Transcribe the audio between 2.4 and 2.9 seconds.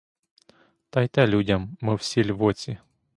оці.